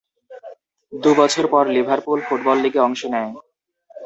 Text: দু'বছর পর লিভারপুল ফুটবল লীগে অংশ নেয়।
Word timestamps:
দু'বছর 0.93 1.45
পর 1.53 1.63
লিভারপুল 1.75 2.19
ফুটবল 2.27 2.57
লীগে 2.63 2.79
অংশ 2.87 3.01
নেয়। 3.13 3.29